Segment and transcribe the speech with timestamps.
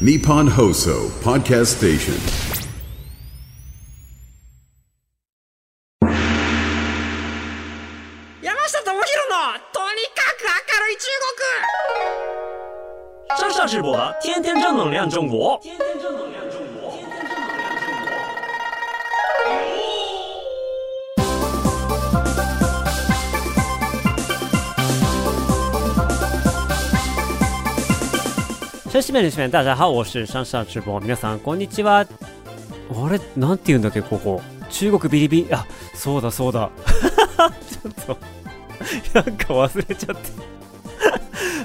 [0.00, 2.18] Nippon Hoso Podcast Station.
[8.42, 9.00] 山下智博の
[9.72, 11.06] とにかく明るい中
[13.38, 16.43] 国上上直播的天天正能量中国，天天正能量
[28.94, 31.00] シャシメルシメン大家好，我是上上直播。
[31.00, 32.06] 皆さんこんにちは。
[32.06, 32.06] あ
[33.08, 33.20] れ？
[33.36, 34.40] なんて言うんだっけここ。
[34.70, 35.52] 中国ビリビリ？
[35.52, 36.70] あそうだそうだ。
[37.68, 38.16] ちょっと
[39.12, 40.22] なんか忘れちゃって。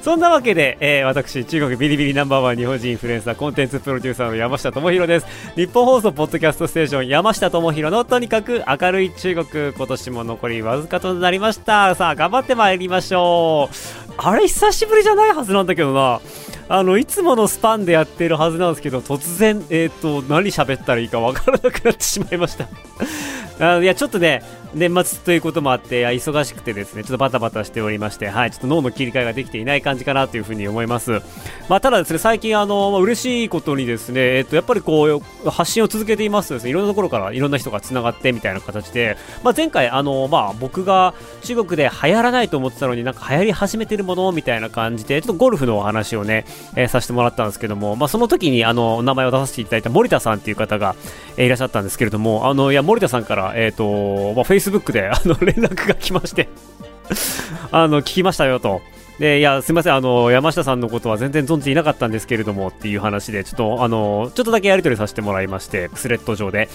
[0.01, 5.27] そんなわけで、えー私、中国ビリビリナンバーワン日本人インフルエンサーコンテンツプロデューサーの山下智博です。
[5.55, 11.93] 日本放送ポッドキャストステーション山下智博のとにかく明るい中国、今年も残りわずかとなりました。
[11.93, 13.75] さあ、頑張ってまいりましょう。
[14.17, 16.21] あれ、久しぶりじゃないはずなんだけどな。
[16.71, 22.67] あのいつものスパンでやってるはずなんですけど突然、えー、と何喋ったらいいかわからなくなってしまいました。
[23.59, 31.21] あのいやちょっとね年末ということもあって忙しくてですねちょっとバタバタしておりましてはいちょっと脳の切り替えができていない感じかなというふうに思います。
[31.69, 50.95] まあただですね最近あの、まあ、嬉しいことにですねえっ、とやっぱりこう発信を続けていますとですねいろんなところからいろんな人がつながってみたいな形で、まあ、前回あのまあ僕が中国で流行らないと思ってたのになんか流行り始めてるものみたいな感じでちょっとゴルフのお話をね、えーさせてもらったんですけども、まあ、その時にあの名前を出させていただいた森田さんっていう方が、
[51.37, 56.49] えいらっしゃったんですけれどもあのいや森田さんから、えーとまあ、Facebook であの 連絡が来まして。
[57.71, 58.81] あの聞きましたよと。
[59.19, 66.69] でいやすみませんあの山下さんのことは全然存じていなかったんですけれどもっていう話でちょっとあのちょっとだけやり取りさせてもらいましてスレッド上で。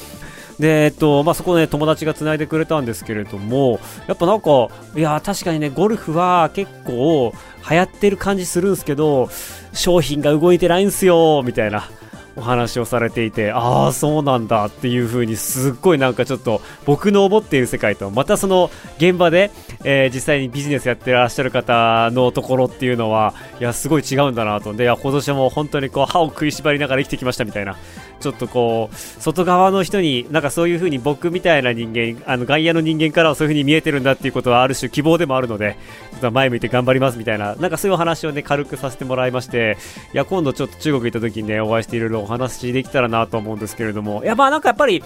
[0.58, 7.32] でえっとまあ、そこね友達がつないでくれたんですけれどもやっぱなんかいや確かにねゴルフは結構
[7.69, 9.28] 流行ってる感じするんですけど
[9.72, 11.88] 商品が動いてないんすよみたいな。
[12.36, 19.50] お話をされていてああそうなんだっていう風にすっごいなんかちょっと僕の思っている世界とまたその現場で、
[19.84, 24.72] えー実際にビジネスやってらっしゃる方のところっていうのはいやすごい違うんだなと。
[24.72, 27.76] でいや今年も本当にこう歯を食いしばりながら生きてきましたみたいな。
[28.20, 35.76] ちょっとこう外側の人になんかそういう風に僕みたいな人間あの外野の人間からはそういう風に見えてるんだっていうことはある種希望でもあるので
[36.12, 39.76] ちょっと前向いて頑張りますみたいななんかそういうお話をね軽くさせてもらいまして
[40.12, 45.03] いや今度ちょっと中国行った時にねお会いしていろいろお話しできたらなと思うんですけれどもいやまあなんかやっぱり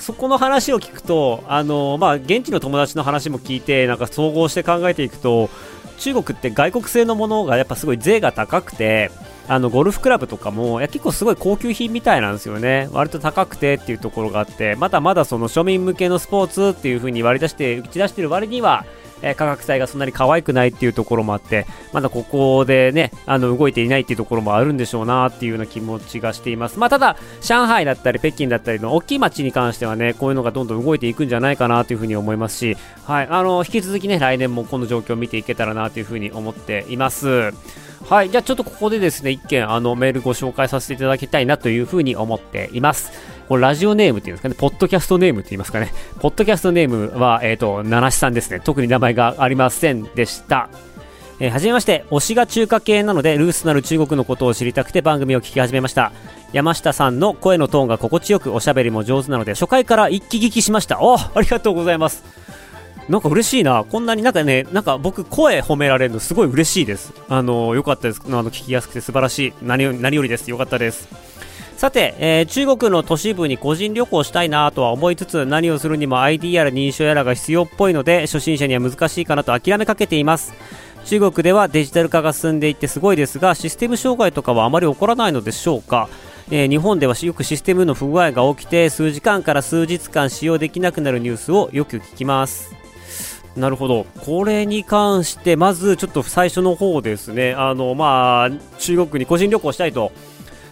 [0.00, 5.50] そこの話を聞くと、あのまあ、現地の友達の話も聞いて、なんか総合して考えていくと、
[5.98, 9.10] 中国って外国製のものがやっぱすごい税が高くて、
[9.50, 12.88] あのゴルフクラブとかもいや結構すごい高級品みたいなんですよね。
[12.92, 18.84] 割と高くてっていうところがあって、まだまだその庶民向けのスポーツっていう風に割り出して打ち出してる割には、
[19.22, 26.78] えー価格帯がそんなに可愛くないっていうところもあって、まだここでね、あの動いていないっていうところもあるんでしょうなっていうような気持ちがしています。
[26.78, 37.52] まあただ、上海だったり北京だったりの大きい街に関してはね、こういうのがどんどん動いていくんじゃないかなというふうに思いますし、はい、あの、引き続きね、来年もこの状況を見ていけたらなというふうに思っています。
[38.08, 43.12] はい、じゃあちょっとここでですね、一件あのメールご紹介させていただきたいなというふうに思っています。
[43.48, 45.92] これラジオネームっていうんですかね、ポッドキャストネームって言いますかね。
[46.20, 48.60] ポッドキャストネームは、えっ、と、七七さんですね。
[48.60, 50.70] 特に名前がありませんでした。
[51.40, 56.12] えーはじめまして、推しが中華系なので、ルースなる中国のことを知りたくて番組を聞き始めました。
[56.52, 61.00] 山下さんの声のトーンが心地よく、おしゃべりも上手なので、初回から一気聞きしました。
[61.00, 62.24] おありがとうございます。
[63.10, 63.84] なんか嬉しいな。
[63.84, 67.12] こんなになんかね、なんか僕声褒められるのすごい嬉しいです。
[67.28, 68.22] あの、よかったです。
[68.24, 69.52] あの、聞きやすくて素晴らしい。
[69.62, 70.48] 何よ何よりです。
[70.48, 71.08] よかったです。
[71.76, 80.52] さて、えー中国の都市部に個人旅行したいなとは思いつつ何をするにも ID やら認証やらが必要っぽいので初心者には難しいかなと諦めかけています
[81.06, 86.10] 中国ではデジタル化が進んでいってすごいですがシステム障害とかはあまり起こらないのでしょうか
[86.50, 92.79] えー日本ではよくシステムの不具合が起きて数時間から数日間使用できなくなるニュースをよく聞きます
[93.60, 94.06] なるほど。
[94.24, 97.52] これに関して、まずちょっと最初の方ですね。
[97.52, 100.12] あの、まあ、中国に個人旅行したいと。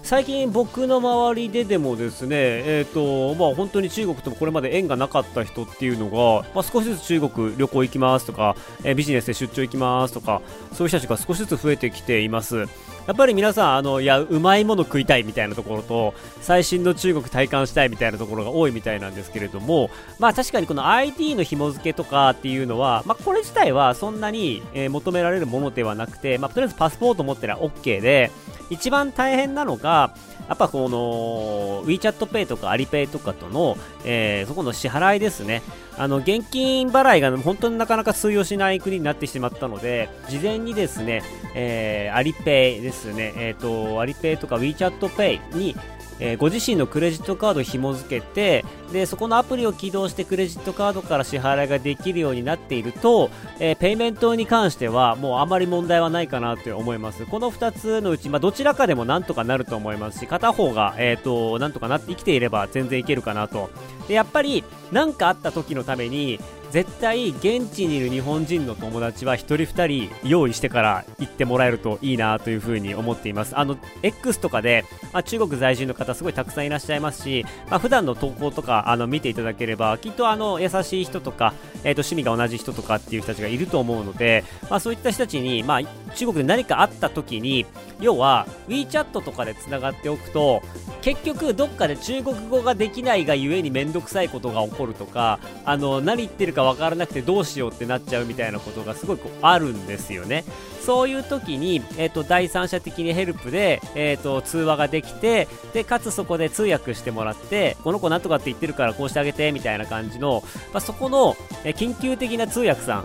[0.02, 10.40] 最近僕の周りででもですね、えーとまあ、本当に中国ともこれまで縁がなかった人っていうのが、まあ、少しずつ中国旅行行きますとか、えービジネスで出張行きますとか
[10.72, 12.68] そういう人たちが少しずつ増えてきています
[13.08, 16.12] やっぱり皆さんあのいやうまいもの食いたいみたいなところと
[16.42, 19.88] 最新の中国体感したいみたいなところが多いみたいなんですけれども
[20.18, 28.30] まあ確かにこの ID の紐付けとかっていうのは、まあ、これ自体はそんなに、えー求められるものではなくて、まあ、とりあえずパスポート持ってりゃ OK で
[28.68, 30.14] 一番大変なのが
[30.48, 35.62] やっぱこの WeChatPay とか Alipay とかとの、えーそこの支払いですね。
[35.98, 41.24] あの現金払いが本当になかなか通用しない国になってしまったので事前にですね、
[41.56, 45.76] えー、アリペイですね、えーと、アリペイとか WeChatPay に
[46.20, 57.26] えー、ご自身のクレジットカードを紐付けてでそこのアプリを起動してクレジットカードから支払いができるようになっていると、えー、ペイメントに関してはもうあまり問題はないかなと思います。
[57.26, 63.70] この2つのうち、まあ、どちらかでもなんとかなると思いますし片方が、えーと、なんとかなって生きていれば全然いけるかなと。
[64.08, 73.58] でやっぱり何かあった時のために絶対現地にいる日本人の友達は1人2人用意してから行ってもらえるといいなというふうに思っています。
[73.58, 81.54] あの X とかで、まあ、中国在住の方すごいたくさんいらっしゃいますし、まあ、普段の投稿とかあの見ていただければきっとあの優しい人とか、
[81.84, 87.66] えー、と趣味が同じ人とかっていう人たちがいると思うので、まあ、そういった人たちに、まあ、中国で何かあった時に
[88.00, 90.62] 要は WeChat とかでつながっておくと
[91.02, 100.44] 結局どっかで中国語ができないがゆえに面倒くさいことが起こるとかあの何言ってるか分からなくてどうしようってなっちゃうみたいなことがすごいあるんですよね。
[100.88, 113.04] そういう時に、えーと、第三者的にヘルプで、えーと、通話ができてでかつそこで通訳してもらってこの子なんとかって言ってるからこうしてあげてみたいな感じの、まあ、そこの、え、緊急的な通訳さ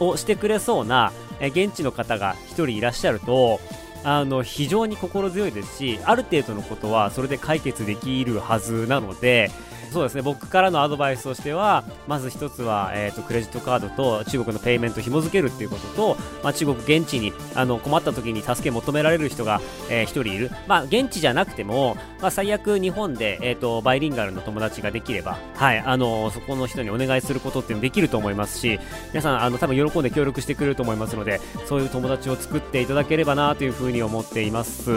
[0.00, 1.10] んをしてくれそうな、
[1.40, 3.60] え、現地の方が1人いらっしゃると
[4.04, 9.50] あの非常に心強いですしある程度のことはそれで解決できるはずなので
[9.92, 19.60] そうですね僕からのアドバイスとしてはまず一つは、えーと、クレジットカードと中国のペイメント紐付けるっていうことと、まあ、中国現地にあの困った時に助け求められる人が、
[19.90, 28.80] えー、1人いる、まあ、現地じゃなくても、まあ、最悪日本で、えーと、バイリンガルの友達ができれば、はい、あのそこの人にお願いすることっていうのできると思いますし
[29.10, 34.90] 皆さんあの多分喜んで協力してくれると思いますのでそういう友達を作っていただければなというふうに思っています。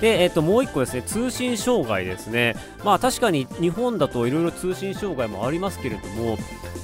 [0.00, 2.56] で、えっと、もう1個ですね、通信障害ですね。
[2.84, 6.38] まあ確かに日本だといろいろ通信障害もありますけれども、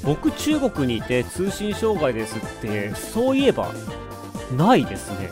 [0.05, 3.73] 僕中国にいて通信障害ですって、そういえば
[4.57, 5.31] ないですね。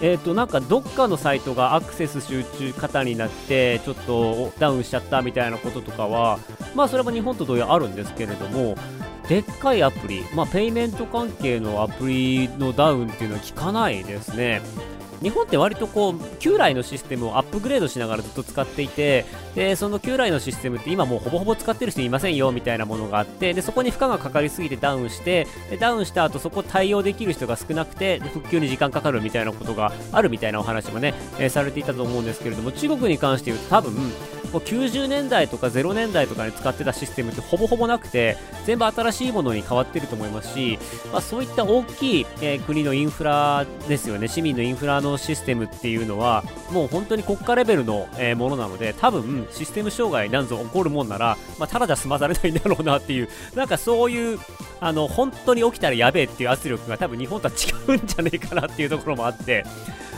[0.00, 6.38] えっ、と、なんかどっかのサイトがアクセス集中型になって、ちょっとダウンしちゃったみたいなこととかは、
[6.76, 8.76] まあそれも日本と同様あるんですけれども、
[9.28, 14.62] でっかいアプリ、まあペイメント関係のアプリのダウンっていうのは聞かないですね。
[15.22, 19.24] 日本って割とこう旧来のシステムをアップグレードしながらずっと使っていて
[19.54, 33.92] でその旧来のシステムって今もうほぼほぼ使ってる人いませんよみたいなものがあってでそこに負荷がかかりすぎてダウンしてでダウンした後そこ対応できる人が少なくて復旧に時間かかるみたいなことがあるみたいなお話もね、えー、されていたと思うんですけれども中国に関して言うと多分
[34.52, 40.78] もう90年代とか0年代とかに使ってたシステムってほぼほぼなくて全部新しいものに変わってると思いますし、
[41.12, 54.38] まあ、そういった大きい、えー、国のインフラですよね市民のインフラのシステムっていうのはもう本当に国家レベルの、えー、ものなので多分システム障害なんぞ起こるもんなら、まあ、ただじゃ済まされないんだろうなっていうなんかそういう
[54.80, 59.64] あの本当に起きたらやべえっていう圧力が多分日本とは違うんじゃねえかなっていうところもあって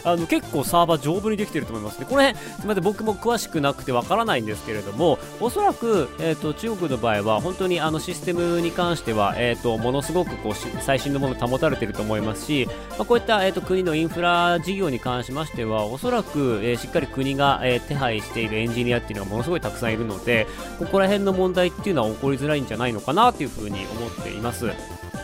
[0.05, 2.06] あの結構サーバー丈夫にできてると思いますね。
[2.08, 20.47] これ、すみません、僕も詳しくなくてわからないんですけれども、おそらく、えーと、中国の場合は本当にあのシステムに関しては、えーと、ものすごくこう最新のもの保たれていると思いますし、まあ、こういった、えーと、国のインフラ事業に関しましては、おそらく、え、しっかり国が、え、手配しているエンジニアっていうのがものすごいたくさんいるので、
[20.79, 24.70] ここら辺の問題っていうのは起こりづらいんじゃないのかなというふうに思っています。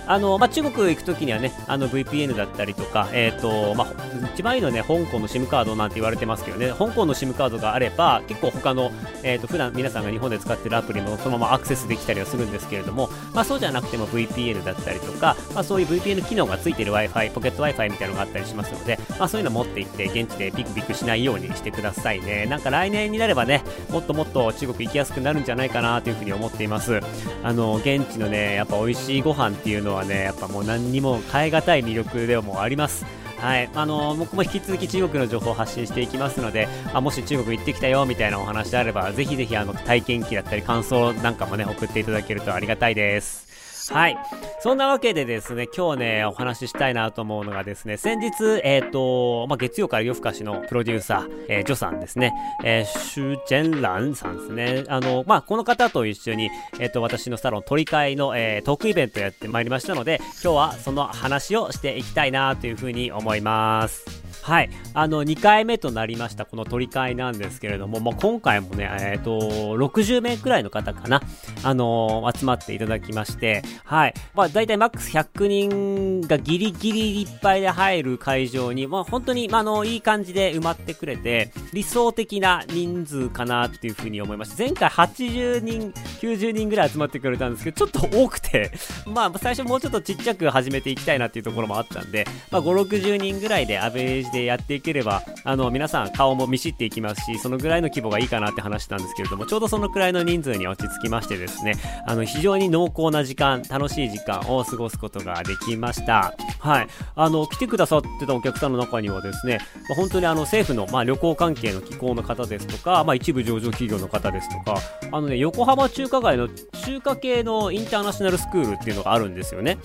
[0.06, 3.88] あの、まあ、中国行くときにはね、あの VPN だったりとか、えっ、ー、と、まあ、
[4.34, 8.92] 一番いいのはね、香港の SIM カードなんて言われてますけどね、香港の SIM カードがあれば、結構他の、
[9.22, 22.46] えっ、ー、と、普段皆さんが日本で使ってるアプリもそのままアクセスできたりはするんですけれども、まあ、そうじゃなくても VPN だったりとか、まあ、そういう VPN 機能がついてる Wi-Fi、ポケット Wi-Fi みたいなのがあったりしますので、まあ、そういうの持って行って、現地でピクピクしないようにしてくださいね。
[22.46, 27.00] なんか来年になればね、もっともっと中国行きやすくなるんじゃないかなというふうに思っています。
[27.42, 33.04] あの、現地のね、やっぱ美味しいご飯っていうのははね、やっぱもう何にも変え難い魅力でもあります。
[33.38, 43.45] はい、あの僕も引き続き中国の情報を発信していきますので、あもし中国行ってきたよみたいなお話であれば、ぜひぜひあの体験記だったり感想なんかもね、送っていただけるとありがたいです。
[43.92, 44.18] はい。
[44.60, 48.32] そんなわけでですね、今日ね、お話ししたいなと思うのがですね、先日、
[48.64, 52.32] えっ、ー、と、まあ、月曜から夜更かしのプロデューサー、えー、ジョさんですね、
[52.64, 54.84] えー、シュジェンランさんですね。
[54.88, 64.25] あの、まあ、この方と一緒に、えっ、ー、と、私のサロン取り替えの、えー、トークイベントやってまいりましたので、今日はその話をしていきたいなというふうに思います。
[64.42, 64.70] はい。
[64.94, 71.22] あの、2回目となりました、この取り替えなんですけれども、まあ、今回もね、えっ、と、60名くらいの方かな、
[71.62, 74.14] あのー集まっていただきまして、はい。
[74.34, 84.56] まあ、大体マックス100人がギリギリいっぱいで入る会場に、まあ、本当に、まあ、あの、いい感じで埋まってくれて、理想的な人数かなっていうふうに思いました。
[84.58, 88.72] 前回80人、90人ぐらい集まってくれたんですけど、ちょっと多くて、
[89.06, 101.74] まあ、最初もうちょっとちっちゃく始めていきたいなっていうところもあったんで、まあ、5、60人ぐらいでアベレージでやっていければ、あの、皆さん顔も見知っていきますし、そのぐらいの規模がいいかなって話したんですけれども、ちょうどそのくらいの人数に落ち着きましてですね、
[102.06, 106.34] あの、非常に濃厚な時間、楽しい時間を過ごすことができました。
[106.58, 106.88] はい。
[107.14, 114.78] あの、来てくださってたお客さんの中にはですね、まあ、本当にあの、政府の、まあ、旅行関係の機構の方ですとか、まあ、一部上場企業の方ですとか、
[115.12, 119.78] あのね、横浜中華街の中華系のインターナショナルスクールっていうのがあるんですよね。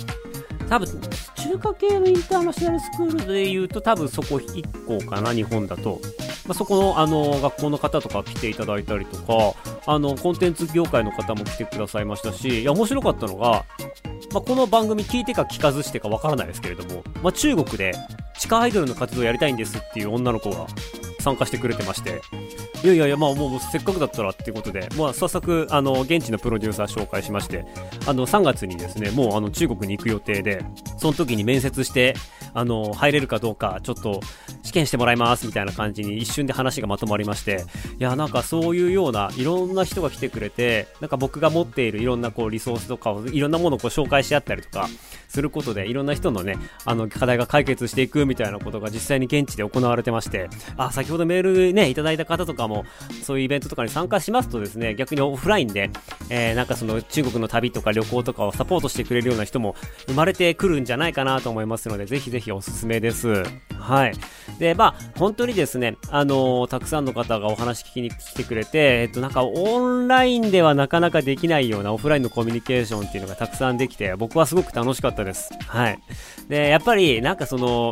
[0.72, 0.88] 多分
[1.36, 6.00] 中華系のインターナショナルスクールでいうと多分そこ1個かな日本だと、
[6.48, 9.54] まあ、そこのあの学校の方とか来ていただいたりとか
[9.86, 13.66] あのコンテンツ業界の方も来てくださいましたしいや面白かったのが、
[14.32, 17.94] まあ、この番組聞いてか聞かずしてかわからないですけれども、まあ、中国で
[18.40, 20.68] 地下アイドルの活動をやりたいんですっていう女の子が
[21.20, 22.22] 参加してくれてまして
[22.84, 27.64] いやいやいや、まあもうせっかくだったらっていうことで、まあ早速、あの、現地のプロデューサー紹介しまして、
[28.08, 30.66] あの、3月にですね、もうあの、中国に行く予定で、
[30.98, 32.16] その時に面接して、
[32.56, 34.20] あの、入れるかどうか、ちょっと、
[34.64, 37.66] 試験してもらいます、みたいな感じに一瞬で話がまとまりまして、
[38.00, 44.90] いや、なんかそういうような、いろんな人が来てくれて、なんか僕が持っているいろんなこう、リソースとかを、いろんなものをこう紹介し合ったりとか、
[45.32, 52.86] することで、いろんな人のね、あの、課題が解決していくみたいなことが実際に現地で行われてまして、あ、先ほどメールね、いただいた方とかもも、
[53.24, 55.90] そういうイベントとかに参加しますとですね、逆にオフラインで、
[56.30, 59.76] えー、なんかその中国の旅とか旅行とかをサポートしてくれるような人も
[60.08, 63.44] 生まれてくるんじゃないかなと思いますので、ぜひぜひおすすめです。
[63.78, 64.14] はい。
[64.60, 75.52] で、まあ、本当にですね、あのーたくさんの方がお話聞きに来てくれて、えっと、なんかオンラインではなかなかできないようなオフラインのコミュニケーションっていうのがたくさんできて、僕はすごく楽しかったです。
[75.68, 76.00] はい。
[76.48, 77.92] で、やっぱり、なんかその、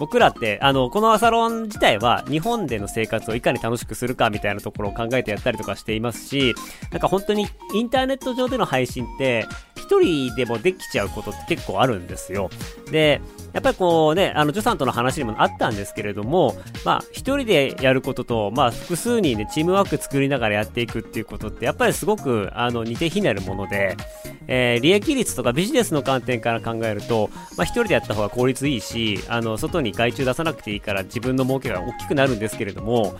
[0.00, 6.54] 僕らって、あの、このサロン自体は日本での生活をいかに楽しくするかみたいなところを考えてやったりとかしていますし、
[6.90, 12.48] なんか本当にインターネット上での配信って、一人でもできちゃうことって結構あるんですよ。
[12.90, 13.20] で、
[13.52, 23.96] やっぱりこうね、あの、ジョさんとの話にもあったんですけれども、まあ、一人でやることと、まあ、複数人でチームワーク作りながらやっていくっていうことって、やっぱりすごく、あの、似て非なるもので、
[24.46, 33.16] えー利益率とかビジネスの観点から考えると、まあ、一人でやった方が効率いいし、あの、外に外注出さなくていいから自分の儲けが大きくなるんですけれども、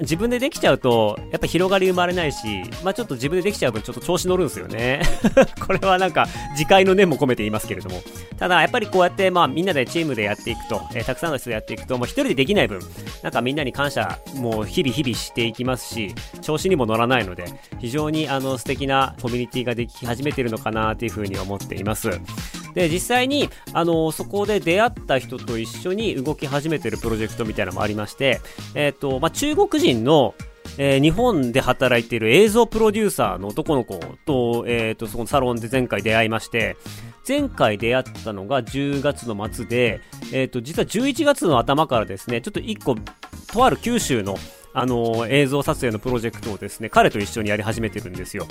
[0.00, 5.02] 自分でできちゃうと、やっぱ広がり生まれないし、まあ、ちょっと自分でできちゃう分ちょっと調子乗るんですよね。
[5.64, 8.02] これはなんか、自戒の念も込めて言いますけれども。
[8.38, 12.80] ただ、やっぱりこうやって、まあ、みんなでチームでやっていくと、えーたくさんの人でやっていくと、もう一人でできない分、
[13.22, 17.44] なんかみんなに感謝、もう日々日々していきますし、調子にも乗らないので、
[17.78, 22.10] 非常にあの素敵なコミュニティができ始めてるのかなというふうに思っています。
[22.74, 28.40] で、実際に、あのそこで出会った人と一緒に動き始めてるプロジェクトみたいなのもありまして、
[28.74, 30.34] えっ、と、まあ、中国人の、
[30.78, 36.76] えー日本で働いている映像プロデューサーの男の子と、えっ、と、そのサロンで前回出会いまして、
[37.26, 40.00] 前回出会ったのが10月の末で、
[40.32, 42.96] えっ、と、実は11月の頭からですね、ちょっと1個、
[43.52, 44.36] とある九州の、
[44.74, 48.46] あの映像撮影のプロジェクトをですね、彼と一緒にやり始めてるんですよ。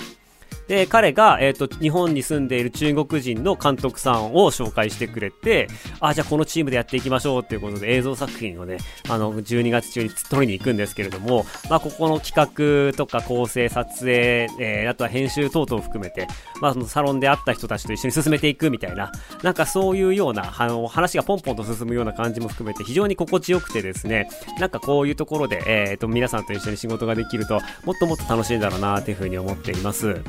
[0.68, 5.68] で、彼が、えっ、と、日本に住んでいる中国人の監督さんを紹介してくれて、
[6.00, 8.78] あ、じゃあこのチームでやっていきましょうっていうことで映像作品をね、
[9.08, 16.28] あの、12月中に撮りに行くんですけれども、まあ、ここの企画とか構成、撮影、えーあとは編集等々を含めて、
[16.60, 19.10] まあ、そのサロンで会った人たちと一緒に進めていくみたいな、
[19.42, 24.28] なんかそういうような、あの、話がポンポンと進むような感じも含めて、非常に心地よくてですね、
[24.58, 30.20] なんかこういうところで、えっ、と、皆さんと一緒に仕事ができると、もっともっと楽しいんだろうなというふうに思っています。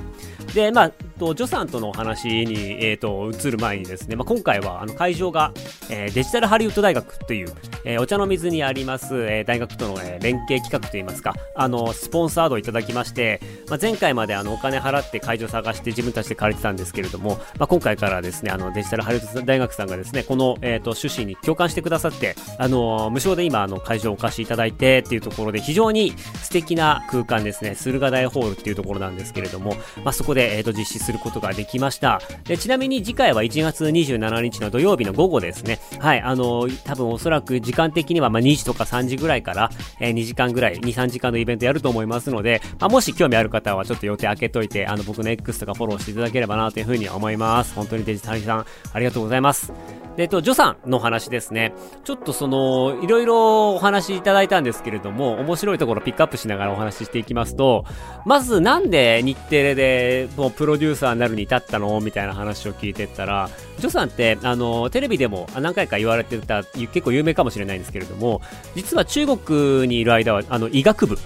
[0.53, 0.91] で、まあ、
[1.23, 5.53] と、ジョさんとのお話に、えっ、と、移る前にですね、まあ、今回は、あの、会場が、
[5.89, 7.53] えーデジタルハリウッド大学という、
[7.85, 13.39] えーお茶の水にあります、えー大学との、え連携企画といいますか、あの、スポンサードをいただきまして、
[13.69, 32.21] まあ、前回まであの、お金払って会場探して自分たちで借りてたんですけれども、まあ、今回からですね、あの、デジタルハリウッド大学さんがですね、この、えっ、と、趣旨に共感してくださって、あの、無償で今、あの、会場をお貸しいただいてっていうところで、非常に素敵な空間ですね、駿河台ホールっていうところなんですけれども、まあ、そこで、えー、と実施することができました。
[32.45, 35.79] でちなみに次回は1月27日の土曜日の午後ですね。
[35.99, 47.73] はいあの、多分おそらく時間的にはまあ2時とか3時ぐらいから、えー、2時間ぐらい23時間のイベントやると思いますので、まあ、もし興味ある方はちょっと予定開けといてあの僕の X とかフォローしていただければなというふうに思います。
[47.75, 49.71] 本当にデジタルさんありがとうございます。
[50.17, 51.73] で、えっと、ジョさんの話ですね。
[52.03, 57.83] ちょっとその、いろいろお話いただいたんですけれども、面白いところピックアップしながらお話ししていきますと、
[58.23, 61.99] まずなんで日テレでもうプロデューサーになるに至ったの？
[61.99, 68.39] みたいな話を聞いてったら、ジョさんって、あの、テレビでも何回か言われてた、結構有名かもしれないんですけれども、
[68.75, 71.17] 実は中国にいる間は、あの、医学部、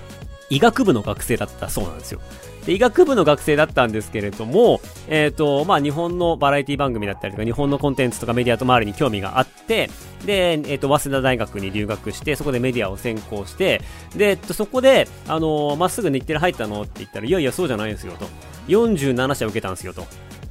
[0.49, 2.21] 医学部の学生だったそうなんですよ。
[2.67, 9.89] で医学部の学生だったんですけれども、えっ、ー、と、まあ、日本のバラエティ番組だったりとか、日本のコンテンツとかメディアと周りに興味があって、
[10.25, 13.81] で、えっ、ー、と、早稲田大学に留学して、そこでメディアを専攻して、
[14.17, 18.27] で、えっと、そこで、あのまっすぐ日テレ入ったのって言ったら、いやいや、そうじゃないんですよ、と。
[18.67, 20.05] 47社受けたんですよ、と。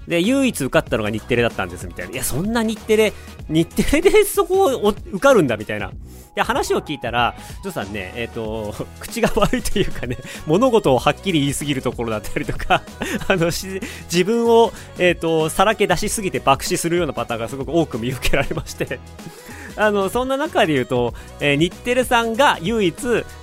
[0.09, 2.13] で、唯一受かったのが日テレだったんです、みたいな。
[2.13, 3.13] いや、そんな日テレ、
[3.49, 5.91] 日テレでそこを受かるんだ、みたいな。
[6.35, 12.83] で、話を聞いたら、ジョさんね、えっ、ー、と、 口が悪いというかね、物事をはっきり言いすぎるところだったりとか、
[13.27, 19.01] あの、自分を、えっ、ー、と、さらけ出しすぎて爆死するようなパターンがすごく多く見受けられまして
[19.79, 22.97] あの、そんな中で言うと、えー、日テレさんが唯一、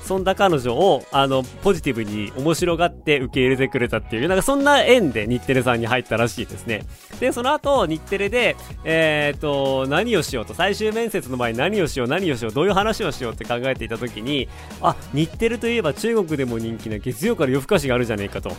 [0.04, 6.84] そんな彼女を、あの、ポジティブに面白がって受け入れてくれたっていう、なんかそんな縁で日テレさんに入ったらしいですね。
[7.20, 14.50] で、その後、日テレで、えっ、と、何をしようと、最終面接の前に何をしよう、何をしよう、どういう話をしようって考えていた時に、
[14.82, 18.52] あ、日テレといえば中国でも人気な月曜から夜更かしがあるじゃねえかと。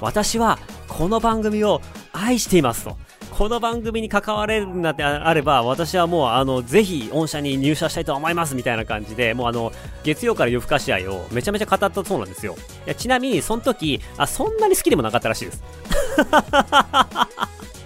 [0.00, 1.80] 私は、この番組を
[2.12, 2.96] 愛していますと。
[3.36, 9.72] この番組に関われるんだってあれば、私はもう、あの、ぜひ、御社に入社したいと思いますみたいな感じで、もうあの、
[10.04, 12.56] 月曜から夜更かし愛をめちゃめちゃ語ったそうなんですよ。
[12.86, 15.62] いやちなみに、その時、あ、そんなに好きでもなかったらしいです。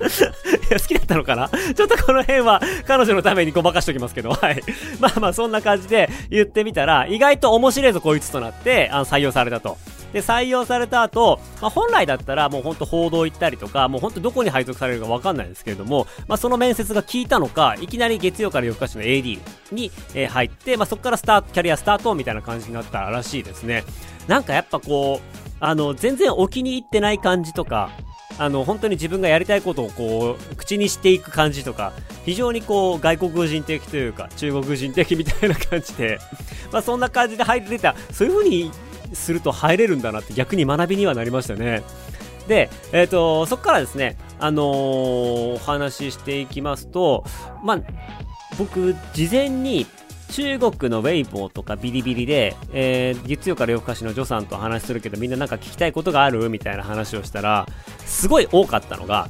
[0.01, 1.49] いや、好きだったのかな？
[1.49, 4.63] ちょっとこの辺は彼女のためにごまかしときますけど、はい。
[5.01, 9.79] まあまあそんな感じで言ってみたら、意外と面白いぞこいつとなって、あの採用されたと。
[10.13, 19.39] で、採用された後、まあ、本来だったらもうほんと報道行ったりとか、もうほんとどこに配属されるかわかんないですけれども、まあ、その面接が効いたのか、いきなり月曜から夜更かしの AD
[19.73, 23.85] に、えー、入って、まあ、そこからスタート、キャリアスタートみたいな感じになったらしいですね。
[24.27, 27.91] なんかやっぱこう、あの、全然お気に入ってない感じとか、
[28.39, 31.93] あの、本当に自分がやりたいことをこう、口にしていく感じとか、
[32.25, 36.19] 非常にこう、外国人的というか、中国人的みたいな感じで、
[36.73, 38.71] まあそんな感じで入れてた、そういう風に
[39.13, 41.83] すると入れるんだなって逆に学びにはなりましたね。
[42.49, 47.25] で、えっ、ー、と、そこからですね、あのー、お話ししていきますと、
[47.63, 47.81] まあ、
[48.59, 49.87] 僕、事前に
[50.31, 56.49] 中国のウェイボーとかビリビリで、えー、月曜から夜更かしのジョさんと話するけどみんななんか聞きたいことがある？
[56.49, 57.67] みたいな話をしたら、
[58.07, 59.29] すごい多かったのが、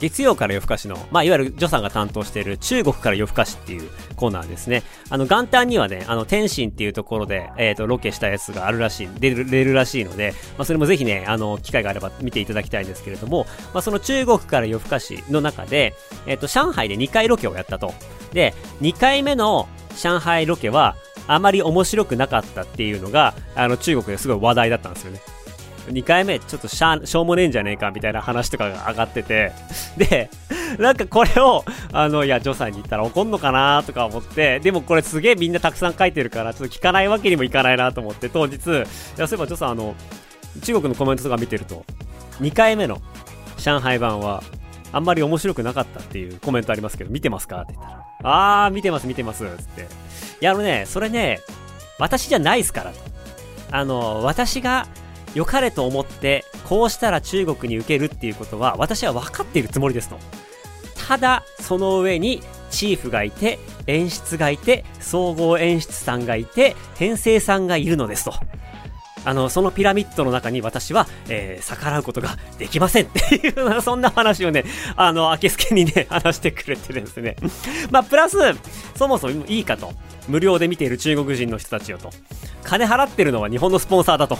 [0.00, 4.82] 月曜から夜更かしの、まあ、いわゆるジョさんが担当している中国から夜更かしっていうコーナーですね。
[5.10, 15.94] あの、元旦にはね、あの、天津っていうところで、えっ、ー、と、ロケしたやつがあるらしい、出る、出るらしいので、まあ、それもぜひね、あの、機会があれば見ていただきたいんですけれども、まあ、その中国から夜更かしの中で、
[16.26, 17.92] えっ、ー、と、上海で2回ロケをやったと。
[18.32, 25.20] で、2回目の上海ロケは、あまり面白くなかったっていうのが、あの、中国ですごい話題だったんですよね。
[25.88, 29.52] 2回目ちょっとしゃしょうもねえんじゃねえかみたいな話とかが上がってて。
[29.96, 30.30] で
[30.78, 34.60] なんかこれをあのいやジョさんに言ったら怒んのかなとか思って。
[34.60, 38.28] でもこれすげえみんなたくさん書いてるからちょっと聞かないわけにもいかないなと思って。
[38.28, 38.58] 当日い
[39.16, 39.94] やそういえばジョさんあの
[40.62, 41.84] 中国のコメントとか見てると。
[42.40, 43.00] 2回目の
[43.58, 44.42] 上海版は
[44.92, 48.06] あんまり面白くなかったっていうコメントありますけど見てますかって言ったら。
[48.22, 49.82] あー見てます見てますつって。
[49.82, 51.40] いやあのねそれね
[51.98, 52.92] 私じゃないっすから
[53.72, 54.86] あの私が
[55.34, 60.18] 良かれと思ってこうしたら中国に受けるっていうことは私は分かっているつもりですと
[61.08, 68.32] ただその上にチーフがいて演出がいて総合演出さんがいて編成さんがいるのですと
[69.24, 74.64] あの、そのピラミッドの中に私は、えー、逆らうことができませんっていうそんな話をね、
[74.96, 77.36] あの、明けすけにね、話してくれてですね。
[77.90, 78.38] まあ、プラス、
[78.96, 79.92] そもそもいいかと。
[80.28, 82.10] 無料で見ている中国人の人たちよと。
[82.62, 84.38] 金払ってるのは日本のスポンサーだと。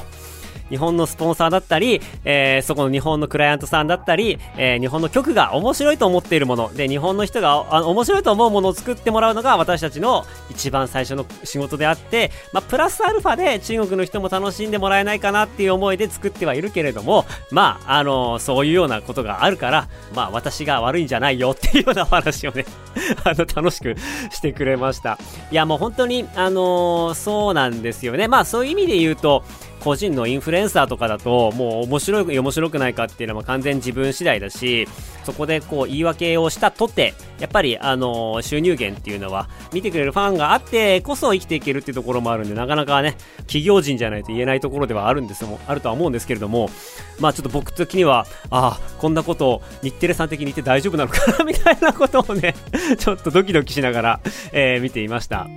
[0.71, 22.65] 日本のスポンサーだったり、えー、そこの日本のクライアントさんだったり、えー、日本の曲が面白いと思っているもの、で、日本の人があ面白いと思うものを作ってもらうのが私たちの一番最初の仕事であって、まあ、プラスアルファで中国の人も楽しんでもらえないかなっていう思いで作ってはいるけれども、まあ、あのー、そういうようなことがあるから、まあ、私が悪いんじゃないよっていうような話をね
[23.25, 23.97] あの、楽しく
[24.31, 25.19] してくれました。
[25.51, 28.29] いや、もう本当に、あのー、そうなんですよね。
[28.29, 29.45] まあ、そういう意味で言うと、
[29.81, 34.87] 個人のインフルエンサーとかだともう面白い面白くないかっていうのは完全自分次第だし
[35.25, 46.71] そこでこう言い訳をしたとてやっぱりあの収入源っていうのは見てくれるファンがあってこそ生きていけるっていうところもあるんでなかなかね企業人じゃないと言えないところではあるんですもあるとは思うんですけれども
[47.19, 52.55] まあちょっと僕的にはああこんなことを日テレさん的に言って大丈夫なのかなみたいなことをね
[52.99, 54.21] ちょっとドキドキしながら、
[54.53, 55.49] えー、見ていました。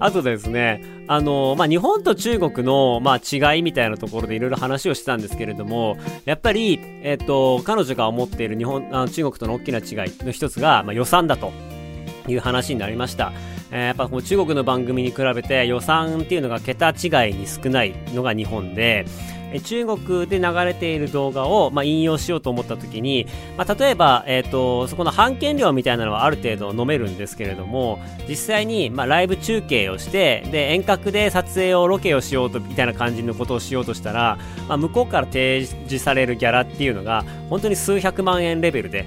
[0.00, 11.52] あとですね、あのまあ、日本と中国の、まあ、違いみたいなところでいろいろ話をしてたんですけれども、やっぱり、えっ、と、彼女が思っている日本、あ中国との大きな違いの一つが、まあ、予算だと
[12.28, 13.32] いう話になりました。
[13.70, 19.06] えー、やっぱこう中国の番組に比べて予算っていうのが桁違いに少ないのが日本で、
[19.58, 39.04] 中国で流れている動画を、まあ、引用しようと思った時に、まあ、例えば、えーと、そこの版権料みたいなのはある程度飲めるんですけれども実際に、まあ、ライブ中継をしてで遠隔で撮影をロケをしようとみたいな感じのことをしようとしたら、まあ、向こうから提示されるギャラっていうのが本当に数百万円レベルで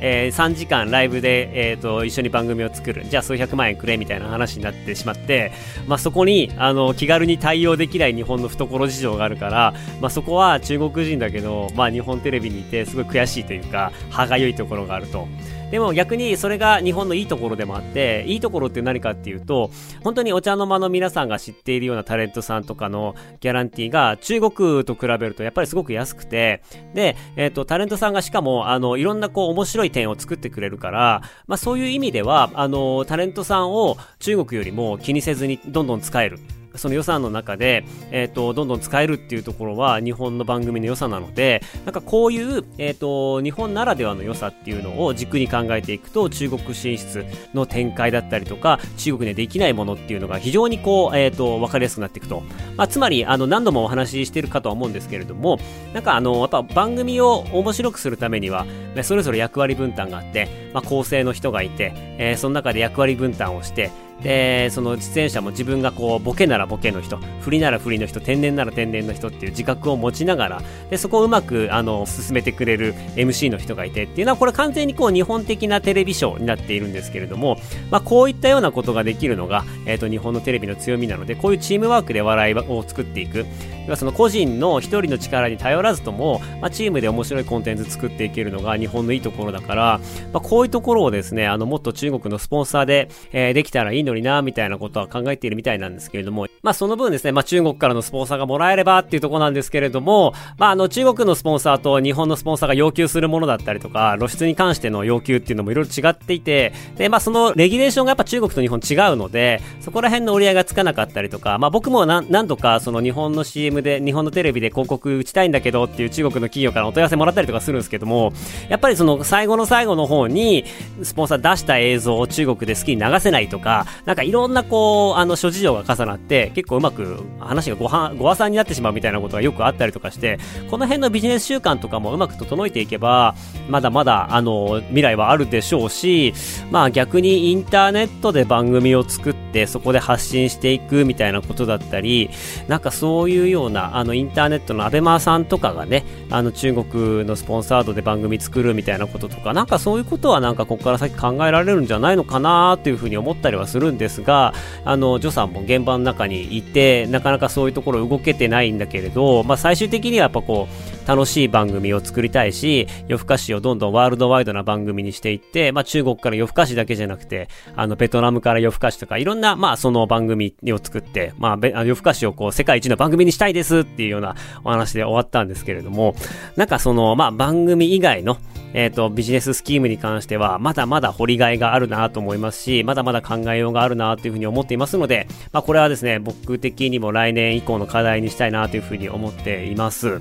[0.00, 5.52] えー、3時間ライブで、えーと、一緒に番組を作るじゃあ数百万円くれみたいな話になってしまって、
[5.86, 15.28] まあ、そこにあの気軽に対応できない日本の懐事情があるから、まあ、そこは中国人だけど、まあ、日本テレビにいてすごい悔しいというか歯がゆいところがあると。
[15.70, 19.70] でも逆にそれが日本のいいところでもあって、いいところって何かっていうと、
[20.02, 26.62] 本当にお茶の間の皆さんが知っているようなタレントさんとかのギャランティーが中国と比べるとやっぱりすごく安くて、
[26.94, 36.38] で、えっ、ー、と、タレントさんがしかも、あの、いろんなこう面白い点を作ってくれるから、まあそういう意味では、あの、タレントさんを中国よりも気にせずにどんどん使える。
[36.74, 52.42] その予算の中で、え、ー、と、どんどん使えるっていうところは日本の番組の良さなので、なんかこういう、え、ー、と、日本ならではの良さっていうのを軸に考えていくと、中国進出の展開だったりとか、中国でできないものっていうのが非常にこう、え、ー、と、わかりやすくなっていくと。
[52.76, 55.58] まあ、つまり、あの、何度もお話ししてるかとは思うんですけれども、
[55.92, 58.66] なんかあの、やっぱ番組を面白くするためには、
[59.02, 63.90] それぞれ役割分担があって、まあ、構成の人がいて、えー、その中で役割分担をして、
[64.22, 77.56] で、その出演者も自分がこう、ボケならボケの人、振りなら振りの人、天然なら天然の人っていう自覚を持ちながら、で、そこをうまく、あの、進めてくれる MC の人がいてっていうのは、これ完全にこう、日本的なテレビショーになっているんですけれども、
[77.90, 83.46] まあ、こういったようなことができるのが、えっ、ー、と、日本のテレビの強みなので、こういうチームワークで笑いを作っていく。
[83.90, 90.00] 要はその個人の一人の力に頼らずとも、まあ、チームで面白いコンテンツ作っていけるのが日本のいいところだから、
[90.32, 118.32] まあ、こういうところをですね、あの、もっと中国のスポンサーで、えー、できたらいいのにな、みたいなことは考えているみたいなんですけれども、まあその分ですね、まあ中国からのスポンサーがもらえればっていうところなんですけれども、まああの中国のスポンサーと日本のスポンサーが要求するものだったりとか、露出に関しての要求っていうのもいろいろ違っていて、で、まあそのレギュレーションがやっぱ中国と日本違うので、そこら辺の折り合いがつかなかったりとか、まあ僕も何度かその日本の CM で、日本のテレビで広告打ちたいんだけどっていう中国の企業からお問い合わせもらったりとかするんですけども、
[118.68, 120.64] やっぱりその最後の最後の方に、
[121.02, 130.38] スポンサー出した映像を中国で好きに流せないとか、なんかいろんなこう、あの諸事情が重なって、結構うまく話がごはご破算になってしまうみたいなことがよくあったりとかして、
[130.70, 133.34] この辺のビジネス習慣とかもうまく整えていけば、
[133.68, 136.34] まだまだ、あの、未来はあるでしょうし、
[136.70, 142.30] まあ逆にインターネットで番組を作って、そこで発信していくみたいなことだったり、
[142.68, 154.54] なんかそういうような、あの、インターネットのアベマさんとかがね、あの、中国のスポンサードで番組作るみたいなこととか、なんかそういうことはなんかここから先考えられるんじゃないのかなというふうに思ったりはするんですが、
[154.84, 176.14] あの、ジョさんも現場の中にいて、なかなかそういうところ動けてないんだけれど、まあ最終的にはやっぱこう、楽しい番組を作りたいし、夜更かしをどんどんワールドワイドな番組にしていって、まあ中国から夜更かしだけじゃなくて、あの、ベトナムから夜更かしとか、いろんな、まあその番組を作って、まあ、夜更かしをこう、世界一の番組にしたいですっていうようなお話で終わったんですけれども、
[176.56, 178.38] なんかその、まあ番組以外の、
[178.72, 190.20] えっ、ー、と、ビジネススキームに関しては、まだまだ掘りがいがあるなと思いますし、まだまだ考えようがあるなというふうに思っていますので、まあ、これはですね、僕的にも来年以降の課題にしたいなというふうに思っています。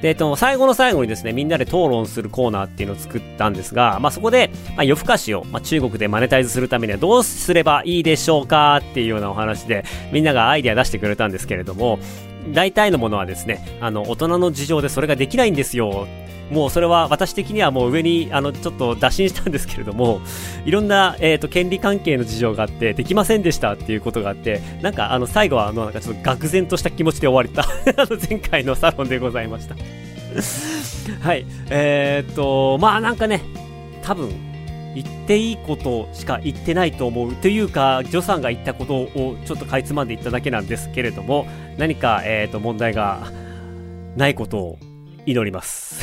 [0.00, 11.98] で、えっと、最後の最後にですね、みんなで討論するコーナーっていうのを作ったんですが、まあ、そこで、まあ、夜更かしを、まあ、中国でマネタイズするためにはどうすればいいでしょうかっていうようなお話で、みんながアイデア出してくれたんですけれども、
[12.52, 16.06] 大体のものはですね、あの、大人の事情でそれができないんですよ。
[16.50, 20.20] もうそれは私的にはもう上にあのちょっと打診したんですけれども、
[20.64, 27.62] いろんな、えーと、権利関係の事情があって、できませんでしたっていうことがあって、なんかあの最後はあのなんかちょっと愕然とした気持ちで終わりた
[28.02, 29.76] あの前回のサロンでございました。
[31.20, 33.42] はい、えー、と、まあなんかね、
[34.02, 34.47] 多分
[35.02, 43.30] 言っていいことしか言ってないと思うというかジョさんが言ったことをちょっとかいつまんで言っただけなんですけれども何か、えー、と問題が
[44.16, 44.78] ないことを
[45.26, 46.00] 祈ります。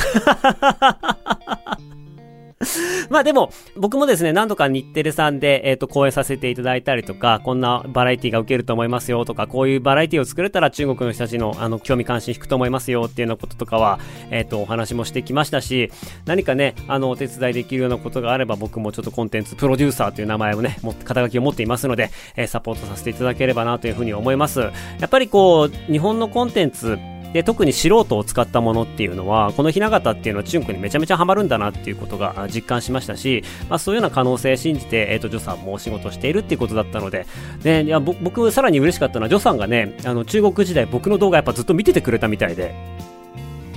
[3.10, 13.98] まあでも、僕もですね、何度か日テレさんで、えっ、と、講演させていただいたりとか、こんなバラエティが受けると思いますよとか、こういうバラエティを作れたら中国の人たちの、あの、興味関心引くと思いますよっていうようなこととかは、
[14.30, 15.90] えっ、と、お話もしてきましたし、
[16.24, 24.60] 何かね、あの、お手伝いできるようなことがあれば、僕もちょっとコンテンツプロデューサーという名前をね、も肩書きを持っていますので、えーサポートさせていただければなというふうに思います。
[24.60, 24.72] や
[25.04, 26.98] っぱりこう、日本のコンテンツ、
[27.36, 37.26] で特に素人を使ったものっていうのはこの雛形っていうのは中国にめちゃめちゃハマるんだなっていうことが実感しましたし、まあ、そういうような可能性を信じて、えー、とジョさんもお仕事しているっていうことだったので
[37.62, 42.74] でいや僕さらに嬉しかったのはジョさんがねあの中国時代僕の動画やっぱずっと見ててくれたみたいで。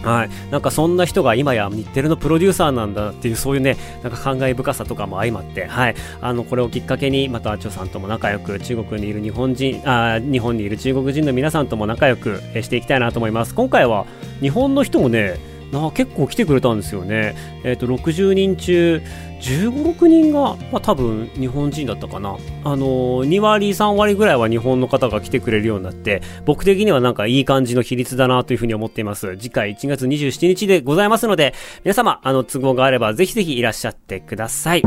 [0.03, 13.53] はい、なんかそんな人が今や日テレのプロデューサーなんだっていうそういうねなんか感慨深さとかも相まって、はい、あのこれをきっかけにまたチョさんとも仲良く中国にいる日本人あ日本にいる中国人の皆さんとも仲良くしていきたいなと思います。
[13.53, 14.05] 今回は
[14.39, 15.37] 日本の人もね
[15.71, 19.01] な結構来てくれたんですよねえっ、と60人中
[19.39, 22.37] 15、6人が、まあ、多分日本人だったかな。
[22.63, 29.37] あのー、2割、3割ぐらいは日本の方が来てくれるようになって、僕的にはなんかいい感じの比率だなというふうに思っています。
[29.37, 31.53] 次回1月27日でございますので、
[31.83, 34.83] 皆様、あの、都合があればぜひぜひいらっしゃってください。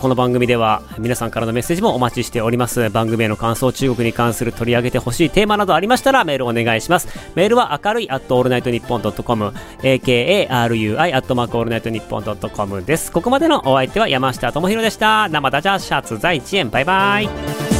[0.00, 2.88] この番組では皆さんからのメッセージもお待ちしております。
[2.90, 7.08] 番組への感想中国に関する取り上げてほしいテーマなどありましたらメールお願いします。
[7.34, 13.10] メールは明るい at all night nippon.com akarui at mark all night nippon.com です。
[13.10, 15.28] ここまでのお相手は山下智博でした。
[15.28, 17.77] 生ダジャシャツ在地園バイバイ。